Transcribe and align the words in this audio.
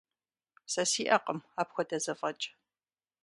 Сэ 0.71 0.83
сиӀэкъым 0.91 1.39
апхуэдэ 1.61 1.97
зэфӀэкӀ. 2.03 2.45